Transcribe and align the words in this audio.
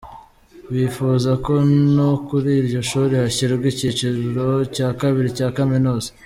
Bifuza 0.73 1.31
ko 1.45 1.53
no 1.95 2.09
kuri 2.27 2.49
iryo 2.61 2.79
shuri 2.89 3.13
hashyirwa 3.21 3.65
icyiciro 3.73 4.45
cya 4.75 4.89
kabiri 4.99 5.29
cya 5.37 5.49
kaminuza. 5.57 6.09